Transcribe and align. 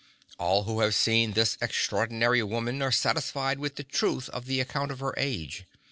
All 0.39 0.63
who 0.63 0.79
have 0.79 0.95
seen 0.95 1.33
this 1.33 1.59
extraordinary 1.61 2.41
woman 2.41 2.81
are 2.81 2.91
satisfied 2.91 3.63
of 3.63 3.75
the 3.75 3.83
truth 3.83 4.29
of 4.29 4.47
the 4.47 4.59
account 4.59 4.89
of 4.91 4.97
her 4.99 5.13
age. 5.15 5.63